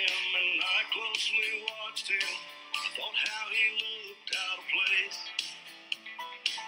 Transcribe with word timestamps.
him 0.00 0.24
and 0.40 0.56
I 0.64 0.80
closely 0.96 1.52
watched 1.68 2.08
him. 2.08 2.30
I 2.72 2.86
thought 2.96 3.16
how 3.16 3.44
he 3.52 3.66
looked 3.76 4.32
out 4.32 4.58
of 4.60 4.66
place. 4.72 5.20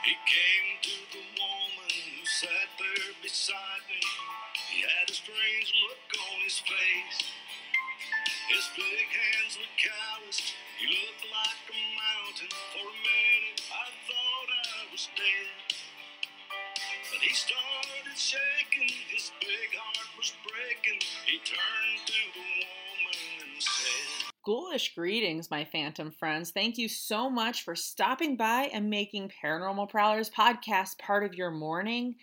He 0.04 0.14
came 0.28 0.68
to 0.82 0.96
the 1.16 1.24
woman 1.38 1.92
who 1.94 2.24
sat 2.26 2.68
there 2.76 3.12
beside 3.22 3.84
me. 3.88 4.02
He 4.68 4.84
had 4.84 5.08
a 5.08 5.16
strange 5.16 5.70
look 5.88 6.08
on 6.12 6.36
his 6.44 6.58
face. 6.60 7.18
His 8.52 8.66
big 8.76 9.08
hands 9.08 9.56
were 9.56 9.74
calloused. 9.80 10.52
He 10.76 10.86
looked 10.90 11.24
like 11.32 11.62
a 11.72 11.80
mountain. 11.96 12.52
For 12.76 12.84
a 12.84 12.98
minute, 13.00 13.60
I 13.72 13.88
thought 14.04 14.48
I 14.52 14.80
was 14.92 15.08
dead. 15.16 15.56
But 17.08 17.20
he 17.24 17.32
started 17.32 18.16
shaking. 18.16 18.92
His 19.08 19.32
big 19.40 19.70
heart 19.72 20.10
was 20.18 20.32
breaking. 20.44 21.00
He 21.24 21.40
turned 21.46 22.02
to 22.10 22.20
the 22.36 22.46
woman 22.60 22.81
Ghoulish 24.44 24.96
greetings, 24.96 25.50
my 25.52 25.64
phantom 25.64 26.10
friends. 26.10 26.50
Thank 26.50 26.76
you 26.76 26.88
so 26.88 27.30
much 27.30 27.64
for 27.64 27.76
stopping 27.76 28.36
by 28.36 28.70
and 28.72 28.90
making 28.90 29.30
Paranormal 29.42 29.88
Prowlers 29.88 30.30
podcast 30.30 30.98
part 30.98 31.24
of 31.24 31.34
your 31.34 31.52
morning, 31.52 32.16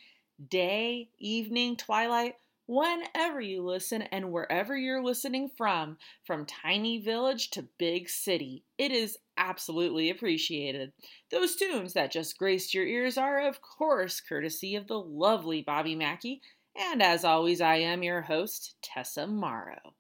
day, 0.50 1.10
evening, 1.18 1.78
twilight, 1.78 2.36
whenever 2.68 3.40
you 3.40 3.64
listen 3.64 4.02
and 4.02 4.32
wherever 4.32 4.78
you're 4.78 5.02
listening 5.02 5.50
from, 5.58 5.98
from 6.26 6.46
tiny 6.46 7.00
village 7.00 7.52
to 7.52 7.68
big 7.80 8.10
city. 8.10 8.64
It 8.78 8.92
is 8.92 9.18
absolutely 9.38 10.10
appreciated. 10.10 10.92
Those 11.32 11.56
tunes 11.56 11.94
that 11.94 12.12
just 12.12 12.38
graced 12.38 12.74
your 12.74 12.86
ears 12.86 13.18
are, 13.18 13.48
of 13.48 13.62
course, 13.62 14.20
courtesy 14.20 14.76
of 14.76 14.88
the 14.88 15.00
lovely 15.00 15.62
Bobby 15.62 15.96
Mackey. 15.96 16.42
And 16.78 17.02
as 17.02 17.24
always, 17.24 17.62
I 17.62 17.78
am 17.78 18.04
your 18.04 18.22
host, 18.22 18.76
Tessa 18.84 19.26
Mauro. 19.26 19.96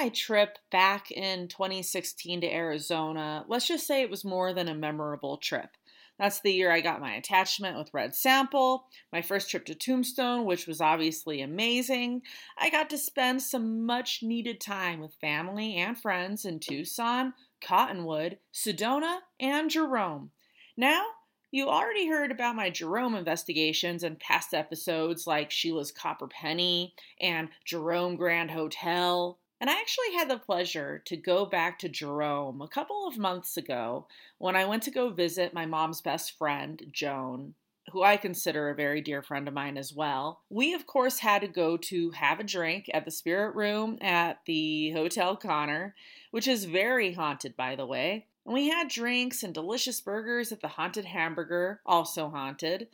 My 0.00 0.08
trip 0.08 0.56
back 0.72 1.10
in 1.10 1.46
2016 1.46 2.40
to 2.40 2.46
Arizona, 2.50 3.44
let's 3.48 3.66
just 3.66 3.86
say 3.86 4.00
it 4.00 4.08
was 4.08 4.24
more 4.24 4.54
than 4.54 4.66
a 4.66 4.74
memorable 4.74 5.36
trip. 5.36 5.76
That's 6.18 6.40
the 6.40 6.52
year 6.54 6.72
I 6.72 6.80
got 6.80 7.02
my 7.02 7.12
attachment 7.12 7.76
with 7.76 7.92
Red 7.92 8.14
Sample, 8.14 8.86
my 9.12 9.20
first 9.20 9.50
trip 9.50 9.66
to 9.66 9.74
Tombstone, 9.74 10.46
which 10.46 10.66
was 10.66 10.80
obviously 10.80 11.42
amazing. 11.42 12.22
I 12.58 12.70
got 12.70 12.88
to 12.90 12.98
spend 12.98 13.42
some 13.42 13.84
much 13.84 14.22
needed 14.22 14.58
time 14.58 15.00
with 15.00 15.20
family 15.20 15.76
and 15.76 15.98
friends 15.98 16.46
in 16.46 16.60
Tucson, 16.60 17.34
Cottonwood, 17.62 18.38
Sedona, 18.54 19.18
and 19.38 19.68
Jerome. 19.68 20.30
Now, 20.78 21.04
you 21.50 21.68
already 21.68 22.08
heard 22.08 22.30
about 22.30 22.56
my 22.56 22.70
Jerome 22.70 23.16
investigations 23.16 24.02
in 24.02 24.16
past 24.16 24.54
episodes 24.54 25.26
like 25.26 25.50
Sheila's 25.50 25.92
Copper 25.92 26.28
Penny 26.28 26.94
and 27.20 27.48
Jerome 27.66 28.16
Grand 28.16 28.50
Hotel. 28.50 29.39
And 29.60 29.68
I 29.68 29.74
actually 29.74 30.14
had 30.14 30.30
the 30.30 30.38
pleasure 30.38 31.02
to 31.04 31.16
go 31.16 31.44
back 31.44 31.78
to 31.80 31.88
Jerome 31.88 32.62
a 32.62 32.68
couple 32.68 33.06
of 33.06 33.18
months 33.18 33.58
ago 33.58 34.06
when 34.38 34.56
I 34.56 34.64
went 34.64 34.82
to 34.84 34.90
go 34.90 35.10
visit 35.10 35.52
my 35.52 35.66
mom's 35.66 36.00
best 36.00 36.38
friend, 36.38 36.82
Joan, 36.90 37.54
who 37.92 38.02
I 38.02 38.16
consider 38.16 38.70
a 38.70 38.74
very 38.74 39.02
dear 39.02 39.20
friend 39.22 39.46
of 39.46 39.52
mine 39.52 39.76
as 39.76 39.92
well. 39.92 40.40
We, 40.48 40.72
of 40.72 40.86
course, 40.86 41.18
had 41.18 41.42
to 41.42 41.48
go 41.48 41.76
to 41.76 42.10
have 42.12 42.40
a 42.40 42.44
drink 42.44 42.90
at 42.94 43.04
the 43.04 43.10
Spirit 43.10 43.54
Room 43.54 43.98
at 44.00 44.38
the 44.46 44.92
Hotel 44.92 45.36
Connor, 45.36 45.94
which 46.30 46.48
is 46.48 46.64
very 46.64 47.12
haunted, 47.12 47.54
by 47.54 47.76
the 47.76 47.86
way. 47.86 48.26
And 48.46 48.54
we 48.54 48.70
had 48.70 48.88
drinks 48.88 49.42
and 49.42 49.52
delicious 49.52 50.00
burgers 50.00 50.52
at 50.52 50.62
the 50.62 50.68
Haunted 50.68 51.04
Hamburger, 51.04 51.80
also 51.84 52.30
haunted. 52.30 52.88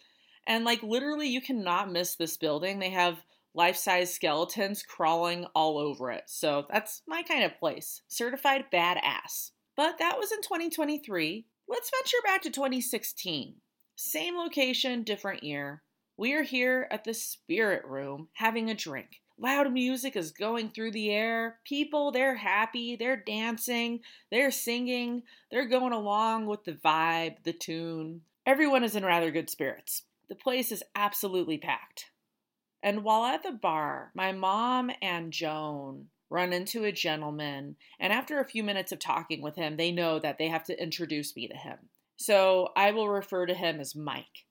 And 0.48 0.64
like 0.64 0.82
literally, 0.82 1.28
you 1.28 1.40
cannot 1.40 1.92
miss 1.92 2.16
this 2.16 2.36
building. 2.36 2.80
They 2.80 2.90
have 2.90 3.22
life 3.56 3.76
size 3.76 4.14
skeletons 4.14 4.82
crawling 4.82 5.46
all 5.54 5.78
over 5.78 6.10
it. 6.10 6.24
So 6.26 6.66
that's 6.70 7.02
my 7.08 7.22
kind 7.22 7.42
of 7.42 7.58
place. 7.58 8.02
Certified 8.06 8.66
badass. 8.72 9.52
But 9.76 9.98
that 9.98 10.18
was 10.18 10.30
in 10.30 10.42
2023. 10.42 11.46
Let's 11.66 11.90
venture 11.90 12.22
back 12.24 12.42
to 12.42 12.50
2016. 12.50 13.54
Same 13.96 14.36
location, 14.36 15.02
different 15.02 15.42
year. 15.42 15.82
We 16.18 16.34
are 16.34 16.42
here 16.42 16.86
at 16.90 17.04
the 17.04 17.14
Spirit 17.14 17.84
Room 17.86 18.28
having 18.34 18.70
a 18.70 18.74
drink. 18.74 19.22
Loud 19.38 19.72
music 19.72 20.16
is 20.16 20.30
going 20.32 20.70
through 20.70 20.92
the 20.92 21.10
air. 21.10 21.58
People, 21.64 22.10
they're 22.10 22.36
happy, 22.36 22.96
they're 22.96 23.16
dancing, 23.16 24.00
they're 24.30 24.50
singing, 24.50 25.22
they're 25.50 25.68
going 25.68 25.92
along 25.92 26.46
with 26.46 26.64
the 26.64 26.72
vibe, 26.72 27.36
the 27.44 27.52
tune. 27.52 28.22
Everyone 28.46 28.84
is 28.84 28.96
in 28.96 29.04
rather 29.04 29.30
good 29.30 29.50
spirits. 29.50 30.02
The 30.28 30.34
place 30.34 30.72
is 30.72 30.82
absolutely 30.94 31.58
packed. 31.58 32.06
And 32.86 33.02
while 33.02 33.24
at 33.24 33.42
the 33.42 33.50
bar, 33.50 34.12
my 34.14 34.30
mom 34.30 34.92
and 35.02 35.32
Joan 35.32 36.06
run 36.30 36.52
into 36.52 36.84
a 36.84 36.92
gentleman, 36.92 37.74
and 37.98 38.12
after 38.12 38.38
a 38.38 38.44
few 38.44 38.62
minutes 38.62 38.92
of 38.92 39.00
talking 39.00 39.42
with 39.42 39.56
him, 39.56 39.76
they 39.76 39.90
know 39.90 40.20
that 40.20 40.38
they 40.38 40.46
have 40.46 40.62
to 40.66 40.80
introduce 40.80 41.34
me 41.34 41.48
to 41.48 41.56
him. 41.56 41.78
So 42.16 42.68
I 42.76 42.92
will 42.92 43.08
refer 43.08 43.44
to 43.46 43.54
him 43.54 43.80
as 43.80 43.96
Mike. 43.96 44.44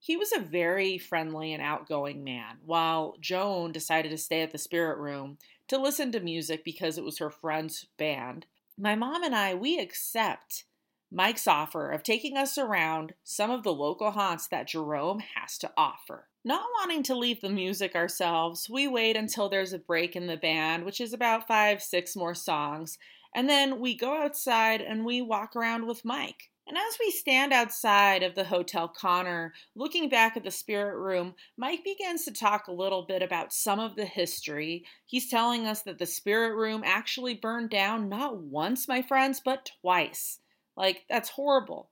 He 0.00 0.16
was 0.16 0.32
a 0.32 0.40
very 0.40 0.98
friendly 0.98 1.52
and 1.52 1.62
outgoing 1.62 2.24
man, 2.24 2.56
while 2.64 3.18
Joan 3.20 3.70
decided 3.70 4.08
to 4.08 4.18
stay 4.18 4.42
at 4.42 4.50
the 4.50 4.58
spirit 4.58 4.98
room 4.98 5.38
to 5.68 5.78
listen 5.78 6.10
to 6.10 6.18
music 6.18 6.64
because 6.64 6.98
it 6.98 7.04
was 7.04 7.18
her 7.18 7.30
friend's 7.30 7.86
band. 7.96 8.46
My 8.76 8.96
mom 8.96 9.22
and 9.22 9.34
I, 9.34 9.54
we 9.54 9.78
accept 9.78 10.64
Mike's 11.12 11.46
offer 11.46 11.92
of 11.92 12.02
taking 12.02 12.36
us 12.36 12.58
around 12.58 13.14
some 13.22 13.52
of 13.52 13.62
the 13.62 13.72
local 13.72 14.10
haunts 14.10 14.48
that 14.48 14.66
Jerome 14.66 15.20
has 15.36 15.56
to 15.58 15.70
offer. 15.76 16.26
Not 16.46 16.62
wanting 16.78 17.02
to 17.02 17.16
leave 17.16 17.40
the 17.40 17.48
music 17.48 17.96
ourselves, 17.96 18.70
we 18.70 18.86
wait 18.86 19.16
until 19.16 19.48
there's 19.48 19.72
a 19.72 19.80
break 19.80 20.14
in 20.14 20.28
the 20.28 20.36
band, 20.36 20.84
which 20.84 21.00
is 21.00 21.12
about 21.12 21.48
five, 21.48 21.82
six 21.82 22.14
more 22.14 22.36
songs, 22.36 22.98
and 23.34 23.48
then 23.48 23.80
we 23.80 23.96
go 23.96 24.22
outside 24.22 24.80
and 24.80 25.04
we 25.04 25.20
walk 25.20 25.56
around 25.56 25.88
with 25.88 26.04
Mike. 26.04 26.52
And 26.68 26.78
as 26.78 26.98
we 27.00 27.10
stand 27.10 27.52
outside 27.52 28.22
of 28.22 28.36
the 28.36 28.44
Hotel 28.44 28.86
Connor, 28.86 29.54
looking 29.74 30.08
back 30.08 30.36
at 30.36 30.44
the 30.44 30.52
spirit 30.52 30.96
room, 30.96 31.34
Mike 31.56 31.82
begins 31.82 32.24
to 32.26 32.32
talk 32.32 32.68
a 32.68 32.72
little 32.72 33.02
bit 33.02 33.24
about 33.24 33.52
some 33.52 33.80
of 33.80 33.96
the 33.96 34.04
history. 34.04 34.84
He's 35.04 35.28
telling 35.28 35.66
us 35.66 35.82
that 35.82 35.98
the 35.98 36.06
spirit 36.06 36.54
room 36.54 36.82
actually 36.84 37.34
burned 37.34 37.70
down 37.70 38.08
not 38.08 38.38
once, 38.38 38.86
my 38.86 39.02
friends, 39.02 39.42
but 39.44 39.72
twice. 39.80 40.38
Like, 40.76 41.06
that's 41.10 41.30
horrible. 41.30 41.90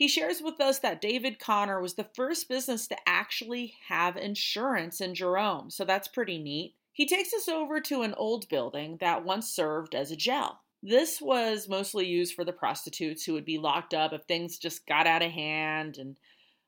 He 0.00 0.08
shares 0.08 0.40
with 0.40 0.62
us 0.62 0.78
that 0.78 1.02
David 1.02 1.38
Connor 1.38 1.78
was 1.78 1.92
the 1.92 2.08
first 2.14 2.48
business 2.48 2.86
to 2.86 2.96
actually 3.06 3.74
have 3.88 4.16
insurance 4.16 4.98
in 4.98 5.14
Jerome, 5.14 5.68
so 5.68 5.84
that's 5.84 6.08
pretty 6.08 6.38
neat. 6.38 6.74
He 6.90 7.04
takes 7.04 7.34
us 7.34 7.48
over 7.50 7.82
to 7.82 8.00
an 8.00 8.14
old 8.14 8.48
building 8.48 8.96
that 9.02 9.26
once 9.26 9.50
served 9.50 9.94
as 9.94 10.10
a 10.10 10.16
jail. 10.16 10.60
This 10.82 11.20
was 11.20 11.68
mostly 11.68 12.06
used 12.06 12.32
for 12.32 12.46
the 12.46 12.52
prostitutes 12.54 13.26
who 13.26 13.34
would 13.34 13.44
be 13.44 13.58
locked 13.58 13.92
up 13.92 14.14
if 14.14 14.22
things 14.22 14.56
just 14.56 14.86
got 14.86 15.06
out 15.06 15.20
of 15.20 15.32
hand. 15.32 15.98
And 15.98 16.16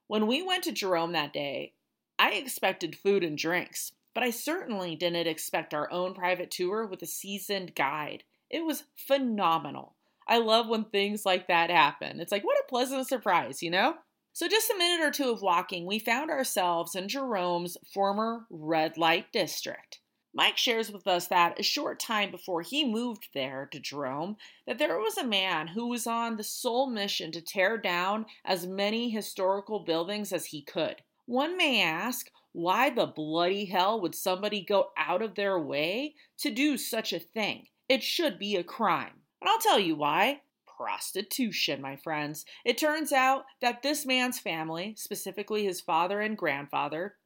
when 0.09 0.26
we 0.26 0.42
went 0.42 0.65
to 0.65 0.72
Jerome 0.72 1.12
that 1.12 1.32
day, 1.32 1.72
I 2.19 2.32
expected 2.32 2.97
food 2.97 3.25
and 3.25 3.38
drinks, 3.38 3.92
but 4.12 4.22
I 4.22 4.28
certainly 4.28 4.94
didn't 4.94 5.26
expect 5.26 5.72
our 5.72 5.91
own 5.91 6.12
private 6.12 6.50
tour 6.50 6.87
with 6.87 7.00
a 7.00 7.06
seasoned 7.06 7.75
guide. 7.75 8.25
It 8.50 8.66
was 8.66 8.84
phenomenal. 8.94 9.94
I 10.27 10.38
love 10.38 10.69
when 10.69 10.84
things 10.84 11.25
like 11.27 11.49
that 11.49 11.71
happen. 11.71 12.21
It's 12.21 12.33
like, 12.33 12.44
what 12.44 12.59
a 12.59 12.69
pleasant 12.69 13.09
surprise, 13.09 13.62
you 13.62 13.71
know? 13.71 13.94
So, 14.34 14.49
just 14.49 14.71
a 14.71 14.78
minute 14.78 15.05
or 15.05 15.10
two 15.10 15.31
of 15.31 15.43
walking, 15.43 15.87
we 15.87 15.99
found 15.99 16.31
ourselves 16.31 16.94
in 16.94 17.09
Jerome's 17.09 17.77
former 17.93 18.47
red 18.50 18.97
light 18.97 19.27
district. 19.33 20.00
Mike 20.34 20.56
shares 20.56 20.91
with 20.91 21.06
us 21.06 21.27
that 21.27 21.60
a 21.60 21.62
short 21.62 22.00
time 22.00 22.31
before 22.31 22.62
he 22.62 22.91
moved 22.91 23.28
there 23.34 23.69
to 23.71 23.78
Jerome, 23.78 24.37
that 24.66 24.78
there 24.78 24.99
was 24.99 25.19
a 25.19 25.25
man 25.25 25.69
who 25.69 25.88
was 25.88 26.06
on 26.06 26.37
the 26.37 26.44
sole 26.44 26.89
mission 26.89 27.31
to 27.33 27.43
tear 27.43 27.77
down 27.77 28.25
as 28.44 28.66
many 28.66 29.10
historical 29.10 29.81
buildings 29.81 30.33
as 30.33 30.47
he 30.47 30.62
could. 30.62 31.03
One 31.27 31.59
may 31.59 31.83
ask, 31.83 32.31
why 32.53 32.89
the 32.89 33.06
bloody 33.06 33.66
hell 33.66 34.00
would 34.00 34.15
somebody 34.15 34.65
go 34.65 34.92
out 34.97 35.21
of 35.21 35.34
their 35.34 35.59
way 35.59 36.15
to 36.39 36.51
do 36.51 36.78
such 36.78 37.13
a 37.13 37.19
thing? 37.19 37.66
It 37.89 38.03
should 38.03 38.39
be 38.39 38.57
a 38.57 38.65
crime. 38.65 39.22
And 39.42 39.48
I'll 39.48 39.59
tell 39.59 39.80
you 39.80 39.97
why. 39.97 40.42
Prostitution, 40.77 41.83
my 41.83 41.97
friends. 41.97 42.44
It 42.65 42.78
turns 42.78 43.10
out 43.10 43.42
that 43.60 43.83
this 43.83 44.06
man's 44.06 44.39
family, 44.39 44.94
specifically 44.97 45.65
his 45.65 45.80
father 45.80 46.21
and 46.21 46.39
grandfather, 46.39 47.16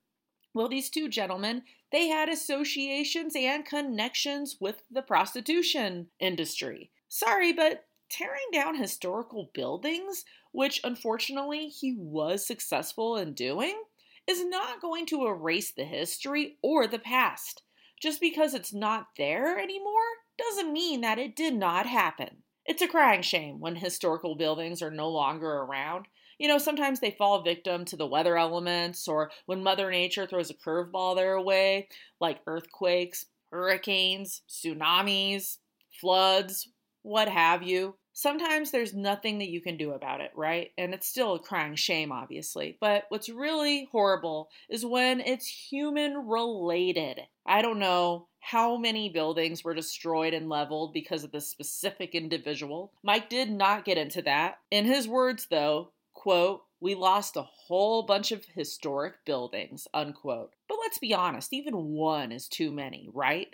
well, 0.54 0.66
these 0.66 0.88
two 0.88 1.10
gentlemen, 1.10 1.64
they 1.92 2.08
had 2.08 2.30
associations 2.30 3.36
and 3.36 3.66
connections 3.66 4.56
with 4.58 4.82
the 4.90 5.02
prostitution 5.02 6.06
industry. 6.18 6.90
Sorry, 7.10 7.52
but 7.52 7.84
tearing 8.08 8.48
down 8.50 8.76
historical 8.76 9.50
buildings, 9.52 10.24
which 10.52 10.80
unfortunately 10.84 11.69
he 11.69 11.94
was 11.98 12.46
successful 12.46 13.19
in 13.19 13.34
doing, 13.34 13.78
is 14.26 14.42
not 14.42 14.80
going 14.80 15.04
to 15.04 15.26
erase 15.26 15.70
the 15.70 15.84
history 15.84 16.56
or 16.62 16.86
the 16.86 16.98
past. 16.98 17.60
Just 18.00 18.22
because 18.22 18.54
it's 18.54 18.72
not 18.72 19.08
there 19.19 19.58
anymore 19.58 20.24
doesn't 20.38 20.72
mean 20.72 21.00
that 21.00 21.18
it 21.18 21.36
did 21.36 21.54
not 21.54 21.86
happen. 21.86 22.42
It's 22.64 22.82
a 22.82 22.88
crying 22.88 23.22
shame 23.22 23.60
when 23.60 23.76
historical 23.76 24.34
buildings 24.34 24.82
are 24.82 24.90
no 24.90 25.08
longer 25.08 25.48
around. 25.48 26.06
You 26.38 26.48
know, 26.48 26.58
sometimes 26.58 27.00
they 27.00 27.12
fall 27.12 27.42
victim 27.42 27.84
to 27.86 27.96
the 27.96 28.06
weather 28.06 28.36
elements 28.36 29.08
or 29.08 29.30
when 29.46 29.62
Mother 29.62 29.90
Nature 29.90 30.26
throws 30.26 30.50
a 30.50 30.54
curveball 30.54 31.16
their 31.16 31.40
way, 31.40 31.88
like 32.20 32.40
earthquakes, 32.46 33.26
hurricanes, 33.50 34.42
tsunamis, 34.48 35.58
floods, 36.00 36.68
what 37.02 37.28
have 37.28 37.62
you. 37.62 37.94
Sometimes 38.12 38.70
there's 38.70 38.94
nothing 38.94 39.38
that 39.38 39.48
you 39.48 39.60
can 39.60 39.76
do 39.76 39.92
about 39.92 40.20
it, 40.20 40.32
right? 40.34 40.70
And 40.76 40.92
it's 40.92 41.06
still 41.06 41.34
a 41.34 41.38
crying 41.38 41.76
shame, 41.76 42.10
obviously. 42.10 42.78
But 42.80 43.04
what's 43.10 43.28
really 43.28 43.88
horrible 43.92 44.48
is 44.68 44.84
when 44.84 45.20
it's 45.20 45.46
human 45.46 46.26
related. 46.26 47.20
I 47.46 47.62
don't 47.62 47.78
know 47.78 48.26
how 48.50 48.76
many 48.76 49.08
buildings 49.08 49.64
were 49.64 49.75
destroyed 49.75 50.32
and 50.32 50.48
leveled 50.48 50.93
because 50.93 51.25
of 51.25 51.32
this 51.32 51.48
specific 51.48 52.14
individual. 52.14 52.93
Mike 53.02 53.28
did 53.28 53.50
not 53.50 53.84
get 53.84 53.98
into 53.98 54.22
that. 54.22 54.58
In 54.70 54.84
his 54.84 55.08
words, 55.08 55.48
though, 55.50 55.90
quote, 56.14 56.62
we 56.78 56.94
lost 56.94 57.37
a 57.37 57.43
whole 57.43 58.04
bunch 58.04 58.31
of 58.31 58.44
historic 58.54 59.25
buildings, 59.25 59.88
unquote. 59.93 60.52
But 60.69 60.78
let's 60.81 60.98
be 60.98 61.12
honest, 61.12 61.52
even 61.52 61.75
one 61.75 62.31
is 62.31 62.46
too 62.46 62.70
many, 62.70 63.10
right? 63.12 63.52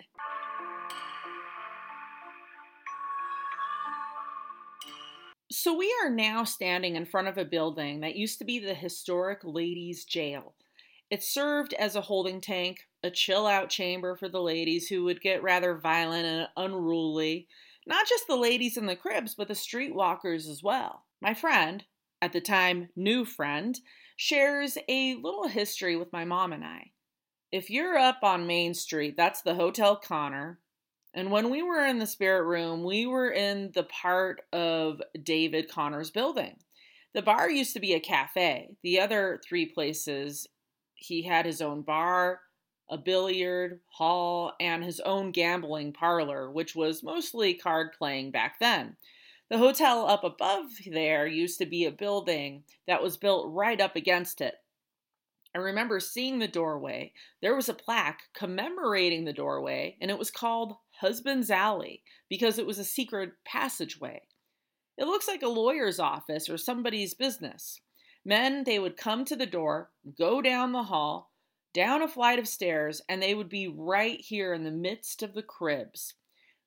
So 5.51 5.75
we 5.75 5.91
are 6.03 6.11
now 6.11 6.43
standing 6.43 6.95
in 6.95 7.05
front 7.05 7.29
of 7.29 7.39
a 7.39 7.45
building 7.45 8.01
that 8.01 8.15
used 8.15 8.37
to 8.37 8.45
be 8.45 8.59
the 8.59 8.75
historic 8.75 9.39
ladies' 9.43 10.05
jail. 10.05 10.53
It 11.09 11.23
served 11.23 11.73
as 11.73 11.95
a 11.95 12.01
holding 12.01 12.41
tank, 12.41 12.87
a 13.03 13.11
chill 13.11 13.45
out 13.45 13.69
chamber 13.69 14.15
for 14.15 14.29
the 14.29 14.41
ladies 14.41 14.87
who 14.87 15.03
would 15.03 15.21
get 15.21 15.43
rather 15.43 15.77
violent 15.77 16.25
and 16.25 16.47
unruly. 16.57 17.47
Not 17.85 18.07
just 18.07 18.27
the 18.27 18.35
ladies 18.35 18.77
in 18.77 18.85
the 18.85 18.95
cribs, 18.95 19.35
but 19.35 19.47
the 19.47 19.53
streetwalkers 19.53 20.49
as 20.49 20.63
well. 20.63 21.05
My 21.21 21.33
friend, 21.33 21.83
at 22.21 22.33
the 22.33 22.41
time 22.41 22.89
new 22.95 23.25
friend, 23.25 23.79
shares 24.15 24.77
a 24.87 25.15
little 25.15 25.47
history 25.47 25.95
with 25.95 26.13
my 26.13 26.25
mom 26.25 26.53
and 26.53 26.63
I. 26.63 26.91
If 27.51 27.69
you're 27.69 27.97
up 27.97 28.19
on 28.23 28.47
Main 28.47 28.73
Street, 28.73 29.15
that's 29.15 29.41
the 29.41 29.55
Hotel 29.55 29.95
Connor. 29.95 30.59
And 31.13 31.29
when 31.29 31.51
we 31.51 31.61
were 31.61 31.85
in 31.85 31.99
the 31.99 32.07
spirit 32.07 32.45
room, 32.45 32.83
we 32.83 33.05
were 33.05 33.29
in 33.29 33.71
the 33.73 33.83
part 33.83 34.41
of 34.51 35.01
David 35.21 35.69
Connor's 35.69 36.09
building. 36.09 36.57
The 37.13 37.21
bar 37.21 37.49
used 37.49 37.73
to 37.73 37.79
be 37.79 37.93
a 37.93 37.99
cafe. 37.99 38.75
The 38.81 38.99
other 38.99 39.39
three 39.47 39.67
places, 39.67 40.47
he 41.03 41.23
had 41.23 41.45
his 41.45 41.61
own 41.61 41.81
bar, 41.81 42.41
a 42.89 42.97
billiard 42.97 43.79
hall, 43.87 44.53
and 44.59 44.83
his 44.83 44.99
own 44.99 45.31
gambling 45.31 45.93
parlor, 45.93 46.51
which 46.51 46.75
was 46.75 47.03
mostly 47.03 47.53
card 47.53 47.93
playing 47.93 48.31
back 48.31 48.59
then. 48.59 48.97
The 49.49 49.57
hotel 49.57 50.07
up 50.07 50.23
above 50.23 50.65
there 50.85 51.27
used 51.27 51.59
to 51.59 51.65
be 51.65 51.85
a 51.85 51.91
building 51.91 52.63
that 52.87 53.03
was 53.03 53.17
built 53.17 53.53
right 53.53 53.79
up 53.79 53.95
against 53.95 54.41
it. 54.41 54.55
I 55.55 55.59
remember 55.59 55.99
seeing 55.99 56.39
the 56.39 56.47
doorway. 56.47 57.13
There 57.41 57.55
was 57.55 57.69
a 57.69 57.75
plaque 57.75 58.23
commemorating 58.33 59.25
the 59.25 59.33
doorway, 59.33 59.97
and 60.01 60.09
it 60.09 60.17
was 60.17 60.31
called 60.31 60.77
Husband's 60.99 61.51
Alley 61.51 62.01
because 62.29 62.57
it 62.57 62.65
was 62.65 62.79
a 62.79 62.83
secret 62.83 63.33
passageway. 63.45 64.21
It 64.97 65.05
looks 65.05 65.27
like 65.27 65.43
a 65.43 65.47
lawyer's 65.47 65.99
office 65.99 66.49
or 66.49 66.57
somebody's 66.57 67.13
business. 67.13 67.79
Men, 68.25 68.63
they 68.63 68.79
would 68.79 68.97
come 68.97 69.25
to 69.25 69.35
the 69.35 69.45
door, 69.45 69.91
go 70.17 70.41
down 70.41 70.71
the 70.71 70.83
hall, 70.83 71.31
down 71.73 72.01
a 72.01 72.07
flight 72.07 72.39
of 72.39 72.47
stairs, 72.47 73.01
and 73.09 73.21
they 73.21 73.33
would 73.33 73.49
be 73.49 73.67
right 73.67 74.19
here 74.19 74.53
in 74.53 74.63
the 74.63 74.71
midst 74.71 75.23
of 75.23 75.33
the 75.33 75.41
cribs, 75.41 76.13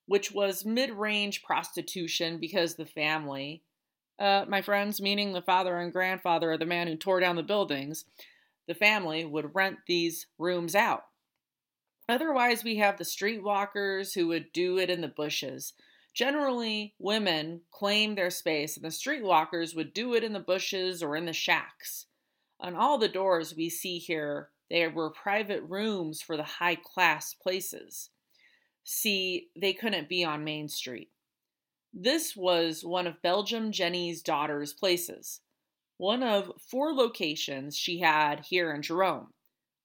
which 0.06 0.32
was 0.32 0.64
mid 0.64 0.90
range 0.90 1.42
prostitution 1.42 2.38
because 2.38 2.74
the 2.74 2.86
family, 2.86 3.62
uh, 4.18 4.44
my 4.48 4.60
friends, 4.60 5.00
meaning 5.00 5.32
the 5.32 5.42
father 5.42 5.78
and 5.78 5.92
grandfather 5.92 6.52
of 6.52 6.58
the 6.58 6.66
man 6.66 6.88
who 6.88 6.96
tore 6.96 7.20
down 7.20 7.36
the 7.36 7.42
buildings, 7.42 8.04
the 8.66 8.74
family 8.74 9.24
would 9.24 9.54
rent 9.54 9.78
these 9.86 10.26
rooms 10.38 10.74
out. 10.74 11.04
Otherwise, 12.08 12.62
we 12.62 12.76
have 12.76 12.98
the 12.98 13.04
streetwalkers 13.04 14.14
who 14.14 14.28
would 14.28 14.52
do 14.52 14.78
it 14.78 14.90
in 14.90 15.00
the 15.00 15.08
bushes. 15.08 15.72
Generally, 16.16 16.94
women 16.98 17.60
claim 17.70 18.14
their 18.14 18.30
space, 18.30 18.74
and 18.74 18.84
the 18.86 18.88
streetwalkers 18.88 19.76
would 19.76 19.92
do 19.92 20.14
it 20.14 20.24
in 20.24 20.32
the 20.32 20.40
bushes 20.40 21.02
or 21.02 21.14
in 21.14 21.26
the 21.26 21.34
shacks. 21.34 22.06
On 22.58 22.74
all 22.74 22.96
the 22.96 23.06
doors 23.06 23.54
we 23.54 23.68
see 23.68 23.98
here, 23.98 24.48
there 24.70 24.88
were 24.88 25.10
private 25.10 25.62
rooms 25.64 26.22
for 26.22 26.38
the 26.38 26.42
high 26.42 26.76
class 26.76 27.34
places. 27.34 28.08
See, 28.82 29.48
they 29.54 29.74
couldn't 29.74 30.08
be 30.08 30.24
on 30.24 30.42
Main 30.42 30.70
Street. 30.70 31.10
This 31.92 32.34
was 32.34 32.82
one 32.82 33.06
of 33.06 33.20
Belgium 33.20 33.70
Jenny's 33.70 34.22
daughter's 34.22 34.72
places, 34.72 35.40
one 35.98 36.22
of 36.22 36.50
four 36.58 36.94
locations 36.94 37.76
she 37.76 38.00
had 38.00 38.40
here 38.40 38.74
in 38.74 38.80
Jerome. 38.80 39.34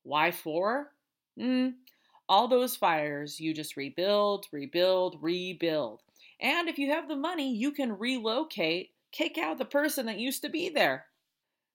Why 0.04 0.32
four? 0.32 0.94
Mm, 1.38 1.74
all 2.30 2.48
those 2.48 2.78
fires, 2.78 3.42
you 3.42 3.54
just 3.54 3.76
rebuild, 3.76 4.46
rebuild, 4.54 5.18
rebuild. 5.22 6.00
And 6.42 6.68
if 6.68 6.80
you 6.80 6.90
have 6.90 7.08
the 7.08 7.16
money, 7.16 7.56
you 7.56 7.72
can 7.72 8.00
relocate, 8.00 8.92
kick 9.12 9.38
out 9.38 9.60
the 9.60 9.66
person 9.66 10.08
that 10.08 10.20
used 10.20 10.42
to 10.42 10.50
be 10.50 10.70
there. 10.70 11.06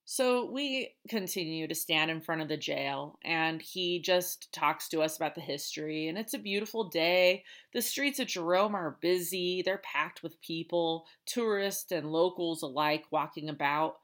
So 0.09 0.49
we 0.49 0.95
continue 1.09 1.67
to 1.67 1.75
stand 1.75 2.13
in 2.13 2.21
front 2.21 2.41
of 2.41 2.47
the 2.47 2.57
jail, 2.57 3.19
and 3.25 3.61
he 3.61 4.01
just 4.01 4.53
talks 4.53 4.89
to 4.91 5.03
us 5.03 5.17
about 5.17 5.35
the 5.35 5.41
history. 5.41 6.07
And 6.07 6.17
it's 6.17 6.35
a 6.35 6.39
beautiful 6.39 6.85
day. 6.85 7.43
The 7.73 7.83
streets 7.83 8.21
of 8.21 8.29
Jerome 8.29 8.77
are 8.77 8.99
busy, 9.01 9.63
they're 9.63 9.79
packed 9.79 10.23
with 10.23 10.41
people, 10.41 11.07
tourists 11.27 11.91
and 11.91 12.13
locals 12.13 12.63
alike 12.63 13.05
walking 13.11 13.49
about. 13.49 13.97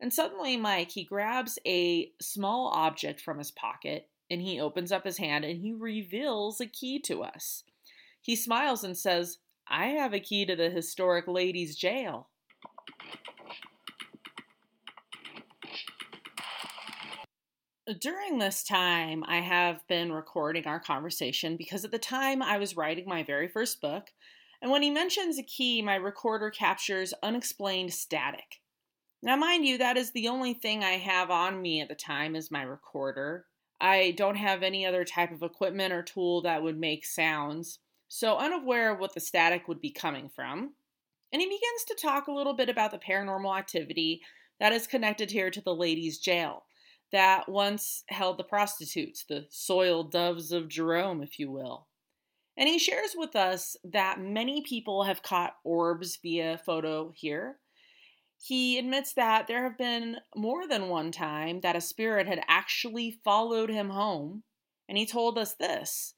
And 0.00 0.12
suddenly, 0.12 0.56
Mike, 0.56 0.90
he 0.90 1.04
grabs 1.04 1.60
a 1.64 2.10
small 2.20 2.68
object 2.68 3.20
from 3.20 3.38
his 3.38 3.52
pocket 3.52 4.08
and 4.28 4.42
he 4.42 4.60
opens 4.60 4.90
up 4.90 5.04
his 5.04 5.18
hand 5.18 5.44
and 5.44 5.60
he 5.60 5.72
reveals 5.72 6.60
a 6.60 6.66
key 6.66 6.98
to 7.02 7.22
us. 7.22 7.62
He 8.20 8.34
smiles 8.34 8.82
and 8.82 8.98
says, 8.98 9.38
I 9.68 9.86
have 9.86 10.14
a 10.14 10.20
key 10.20 10.46
to 10.46 10.54
the 10.54 10.70
historic 10.70 11.26
ladies' 11.26 11.76
jail. 11.76 12.28
During 18.00 18.38
this 18.38 18.64
time, 18.64 19.22
I 19.28 19.40
have 19.40 19.86
been 19.86 20.12
recording 20.12 20.66
our 20.66 20.80
conversation 20.80 21.56
because 21.56 21.84
at 21.84 21.92
the 21.92 21.98
time 21.98 22.42
I 22.42 22.58
was 22.58 22.76
writing 22.76 23.08
my 23.08 23.22
very 23.22 23.46
first 23.46 23.80
book, 23.80 24.12
and 24.60 24.70
when 24.70 24.82
he 24.82 24.90
mentions 24.90 25.38
a 25.38 25.42
key, 25.42 25.82
my 25.82 25.94
recorder 25.94 26.50
captures 26.50 27.14
unexplained 27.22 27.92
static. 27.92 28.60
Now, 29.22 29.36
mind 29.36 29.66
you, 29.66 29.78
that 29.78 29.96
is 29.96 30.10
the 30.12 30.28
only 30.28 30.54
thing 30.54 30.82
I 30.82 30.92
have 30.92 31.30
on 31.30 31.62
me 31.62 31.80
at 31.80 31.88
the 31.88 31.94
time 31.94 32.34
is 32.34 32.50
my 32.50 32.62
recorder. 32.62 33.46
I 33.80 34.14
don't 34.16 34.36
have 34.36 34.62
any 34.62 34.86
other 34.86 35.04
type 35.04 35.32
of 35.32 35.42
equipment 35.42 35.92
or 35.92 36.02
tool 36.02 36.42
that 36.42 36.62
would 36.62 36.78
make 36.78 37.04
sounds, 37.04 37.78
so 38.08 38.36
unaware 38.36 38.92
of 38.92 39.00
what 39.00 39.14
the 39.14 39.20
static 39.20 39.68
would 39.68 39.80
be 39.80 39.90
coming 39.90 40.28
from. 40.28 40.74
And 41.32 41.42
he 41.42 41.46
begins 41.46 41.84
to 41.88 41.98
talk 42.00 42.26
a 42.26 42.32
little 42.32 42.54
bit 42.54 42.68
about 42.68 42.90
the 42.92 42.98
paranormal 42.98 43.58
activity 43.58 44.20
that 44.60 44.72
is 44.72 44.86
connected 44.86 45.30
here 45.30 45.50
to 45.50 45.60
the 45.60 45.74
ladies' 45.74 46.18
jail 46.18 46.64
that 47.12 47.48
once 47.48 48.02
held 48.08 48.38
the 48.38 48.44
prostitutes, 48.44 49.24
the 49.28 49.46
soiled 49.50 50.10
doves 50.10 50.52
of 50.52 50.68
Jerome, 50.68 51.22
if 51.22 51.38
you 51.38 51.50
will. 51.50 51.86
And 52.56 52.68
he 52.68 52.78
shares 52.78 53.14
with 53.14 53.36
us 53.36 53.76
that 53.84 54.20
many 54.20 54.62
people 54.62 55.04
have 55.04 55.22
caught 55.22 55.56
orbs 55.62 56.18
via 56.22 56.58
photo 56.58 57.12
here, 57.14 57.58
he 58.38 58.78
admits 58.78 59.12
that 59.14 59.46
there 59.46 59.62
have 59.64 59.78
been 59.78 60.18
more 60.34 60.68
than 60.68 60.88
one 60.88 61.10
time 61.10 61.60
that 61.60 61.76
a 61.76 61.80
spirit 61.80 62.26
had 62.26 62.42
actually 62.48 63.20
followed 63.24 63.70
him 63.70 63.90
home, 63.90 64.42
and 64.88 64.98
he 64.98 65.06
told 65.06 65.38
us 65.38 65.54
this. 65.54 66.14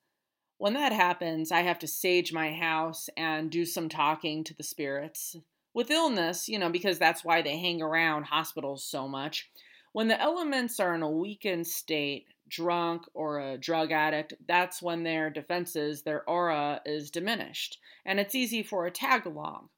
When 0.59 0.75
that 0.75 0.93
happens, 0.93 1.53
I 1.53 1.63
have 1.63 1.79
to 1.81 1.87
sage 1.87 2.33
my 2.33 2.53
house 2.53 3.09
and 3.17 3.51
do 3.51 3.65
some 3.65 3.89
talking 3.89 4.43
to 4.45 4.55
the 4.55 4.65
spirits. 4.65 5.37
With 5.73 5.91
illness, 5.91 6.49
you 6.49 6.59
know, 6.59 6.69
because 6.69 6.99
that's 6.99 7.25
why 7.25 7.43
they 7.43 7.57
hang 7.57 7.81
around 7.81 8.25
hospitals 8.25 8.85
so 8.85 9.07
much. 9.07 9.51
When 9.93 10.09
the 10.09 10.21
elements 10.21 10.81
are 10.81 10.95
in 10.97 11.03
a 11.03 11.11
weakened 11.11 11.69
state, 11.69 12.27
drunk 12.49 13.03
or 13.15 13.39
a 13.39 13.59
drug 13.59 13.93
addict, 13.93 14.35
that's 14.49 14.83
when 14.83 15.05
their 15.05 15.31
defenses, 15.31 16.03
their 16.03 16.29
aura 16.29 16.81
is 16.85 17.11
diminished, 17.11 17.79
and 18.05 18.19
it's 18.19 18.35
easy 18.35 18.63
for 18.65 18.87
a 18.87 18.91
tag 18.91 19.27
along. 19.27 19.69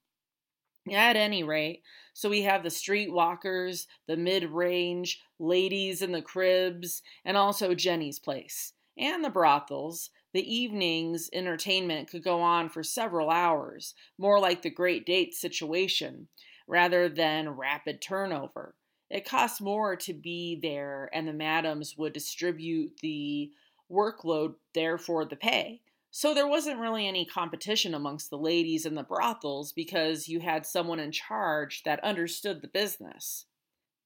At 0.90 1.16
any 1.16 1.42
rate, 1.42 1.82
so 2.14 2.30
we 2.30 2.42
have 2.42 2.62
the 2.62 2.70
streetwalkers, 2.70 3.86
the 4.06 4.16
mid 4.16 4.44
range, 4.44 5.20
ladies 5.38 6.00
in 6.00 6.12
the 6.12 6.22
cribs, 6.22 7.02
and 7.24 7.36
also 7.36 7.74
Jenny's 7.74 8.18
place, 8.18 8.72
and 8.96 9.22
the 9.22 9.30
brothels. 9.30 10.08
The 10.32 10.54
evening's 10.54 11.28
entertainment 11.32 12.10
could 12.10 12.22
go 12.22 12.40
on 12.40 12.68
for 12.68 12.82
several 12.82 13.30
hours, 13.30 13.94
more 14.16 14.38
like 14.38 14.62
the 14.62 14.70
great 14.70 15.04
date 15.04 15.34
situation, 15.34 16.28
rather 16.68 17.08
than 17.08 17.50
rapid 17.50 18.00
turnover. 18.00 18.74
It 19.10 19.24
cost 19.24 19.60
more 19.60 19.96
to 19.96 20.14
be 20.14 20.58
there, 20.62 21.10
and 21.12 21.26
the 21.26 21.32
madams 21.32 21.96
would 21.98 22.12
distribute 22.12 22.92
the 23.02 23.50
workload, 23.90 24.54
therefore, 24.72 25.24
the 25.24 25.34
pay. 25.34 25.82
So 26.12 26.32
there 26.32 26.46
wasn't 26.46 26.80
really 26.80 27.06
any 27.06 27.24
competition 27.24 27.94
amongst 27.94 28.30
the 28.30 28.38
ladies 28.38 28.86
in 28.86 28.94
the 28.94 29.02
brothels 29.02 29.72
because 29.72 30.28
you 30.28 30.40
had 30.40 30.64
someone 30.64 31.00
in 31.00 31.12
charge 31.12 31.82
that 31.84 32.02
understood 32.04 32.62
the 32.62 32.68
business. 32.68 33.46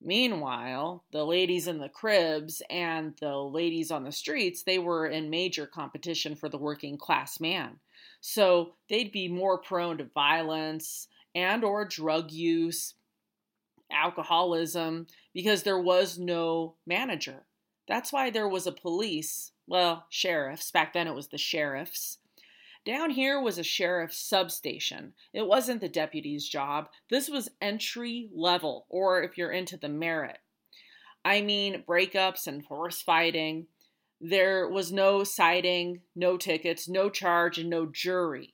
Meanwhile, 0.06 1.02
the 1.12 1.24
ladies 1.24 1.66
in 1.66 1.78
the 1.78 1.88
cribs 1.88 2.60
and 2.68 3.16
the 3.20 3.36
ladies 3.38 3.90
on 3.90 4.04
the 4.04 4.12
streets, 4.12 4.62
they 4.62 4.78
were 4.78 5.06
in 5.06 5.30
major 5.30 5.66
competition 5.66 6.34
for 6.34 6.50
the 6.50 6.58
working 6.58 6.98
class 6.98 7.40
man. 7.40 7.80
So 8.20 8.74
they'd 8.90 9.10
be 9.10 9.28
more 9.28 9.58
prone 9.58 9.96
to 9.98 10.04
violence 10.04 11.08
and 11.34 11.64
or 11.64 11.86
drug 11.86 12.30
use, 12.30 12.94
alcoholism 13.90 15.06
because 15.32 15.62
there 15.62 15.80
was 15.80 16.18
no 16.18 16.74
manager. 16.86 17.46
That's 17.88 18.12
why 18.12 18.28
there 18.28 18.48
was 18.48 18.66
a 18.66 18.72
police, 18.72 19.52
well, 19.66 20.04
sheriffs, 20.10 20.70
back 20.70 20.92
then 20.92 21.06
it 21.06 21.14
was 21.14 21.28
the 21.28 21.38
sheriffs. 21.38 22.18
Down 22.84 23.10
here 23.10 23.40
was 23.40 23.58
a 23.58 23.62
sheriff's 23.62 24.18
substation. 24.18 25.14
It 25.32 25.46
wasn't 25.46 25.80
the 25.80 25.88
deputy's 25.88 26.46
job. 26.46 26.88
This 27.08 27.28
was 27.28 27.50
entry 27.60 28.28
level, 28.34 28.86
or 28.88 29.22
if 29.22 29.38
you're 29.38 29.52
into 29.52 29.76
the 29.76 29.88
merit. 29.88 30.38
I 31.24 31.40
mean, 31.40 31.84
breakups 31.88 32.46
and 32.46 32.64
horse 32.64 33.00
fighting. 33.00 33.66
There 34.20 34.68
was 34.68 34.92
no 34.92 35.24
siding, 35.24 36.02
no 36.14 36.36
tickets, 36.36 36.88
no 36.88 37.08
charge, 37.08 37.58
and 37.58 37.70
no 37.70 37.86
jury 37.86 38.53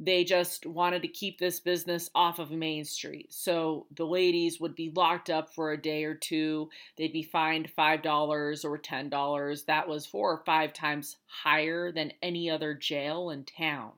they 0.00 0.22
just 0.22 0.64
wanted 0.64 1.02
to 1.02 1.08
keep 1.08 1.38
this 1.38 1.58
business 1.58 2.08
off 2.14 2.38
of 2.38 2.52
Main 2.52 2.84
Street. 2.84 3.32
So 3.32 3.86
the 3.96 4.06
ladies 4.06 4.60
would 4.60 4.76
be 4.76 4.92
locked 4.94 5.28
up 5.28 5.52
for 5.52 5.72
a 5.72 5.80
day 5.80 6.04
or 6.04 6.14
two. 6.14 6.70
They'd 6.96 7.12
be 7.12 7.24
fined 7.24 7.70
$5 7.76 8.64
or 8.64 8.78
$10. 8.78 9.66
That 9.66 9.88
was 9.88 10.06
four 10.06 10.32
or 10.32 10.44
five 10.46 10.72
times 10.72 11.16
higher 11.26 11.90
than 11.90 12.12
any 12.22 12.48
other 12.48 12.74
jail 12.74 13.30
in 13.30 13.44
town. 13.44 13.92